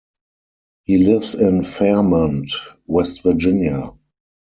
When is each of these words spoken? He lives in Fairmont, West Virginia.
He 0.81 0.97
lives 0.97 1.35
in 1.35 1.63
Fairmont, 1.63 2.49
West 2.87 3.21
Virginia. 3.21 3.91